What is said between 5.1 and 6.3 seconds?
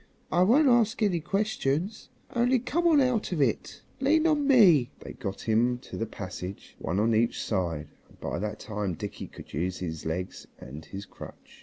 got him up to the